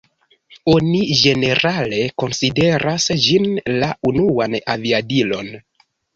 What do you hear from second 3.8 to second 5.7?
la unuan aviadilon.